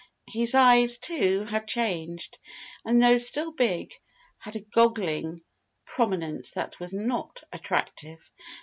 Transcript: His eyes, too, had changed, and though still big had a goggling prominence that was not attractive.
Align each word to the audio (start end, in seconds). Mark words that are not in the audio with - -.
His 0.29 0.55
eyes, 0.55 0.97
too, 0.97 1.43
had 1.43 1.67
changed, 1.67 2.39
and 2.83 2.99
though 2.99 3.17
still 3.17 3.51
big 3.51 3.93
had 4.39 4.55
a 4.55 4.59
goggling 4.61 5.43
prominence 5.85 6.49
that 6.53 6.79
was 6.79 6.91
not 6.91 7.43
attractive. 7.53 8.31